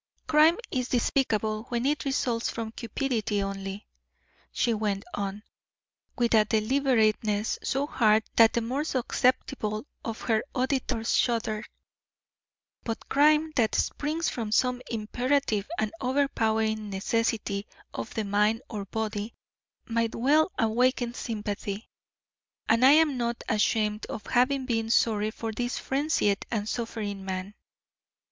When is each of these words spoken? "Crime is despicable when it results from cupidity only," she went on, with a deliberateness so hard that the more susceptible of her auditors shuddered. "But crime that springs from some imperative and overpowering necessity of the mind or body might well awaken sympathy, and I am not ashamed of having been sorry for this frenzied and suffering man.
"Crime 0.25 0.57
is 0.71 0.89
despicable 0.89 1.65
when 1.69 1.85
it 1.85 2.05
results 2.05 2.49
from 2.49 2.71
cupidity 2.71 3.43
only," 3.43 3.85
she 4.51 4.73
went 4.73 5.03
on, 5.13 5.43
with 6.17 6.33
a 6.33 6.43
deliberateness 6.43 7.59
so 7.63 7.85
hard 7.85 8.23
that 8.35 8.53
the 8.53 8.61
more 8.61 8.83
susceptible 8.83 9.85
of 10.03 10.21
her 10.21 10.43
auditors 10.55 11.15
shuddered. 11.15 11.67
"But 12.83 13.09
crime 13.09 13.51
that 13.57 13.75
springs 13.75 14.27
from 14.27 14.51
some 14.51 14.81
imperative 14.89 15.69
and 15.77 15.93
overpowering 16.01 16.89
necessity 16.89 17.67
of 17.93 18.11
the 18.15 18.23
mind 18.23 18.63
or 18.71 18.85
body 18.85 19.35
might 19.85 20.15
well 20.15 20.51
awaken 20.57 21.13
sympathy, 21.13 21.87
and 22.67 22.83
I 22.83 22.93
am 22.93 23.17
not 23.17 23.43
ashamed 23.47 24.07
of 24.07 24.25
having 24.25 24.65
been 24.65 24.89
sorry 24.89 25.29
for 25.29 25.51
this 25.51 25.77
frenzied 25.77 26.43
and 26.49 26.67
suffering 26.67 27.23
man. 27.23 27.53